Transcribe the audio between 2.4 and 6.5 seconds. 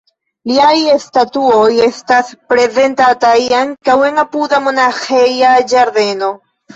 prezentataj ankaŭ en apuda monaĥeja ĝardeno.